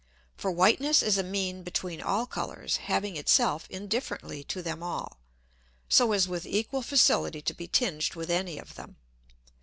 [0.35, 5.19] For whiteness is a mean between all Colours, having it self indifferently to them all,
[5.89, 8.95] so as with equal facility to be tinged with any of them.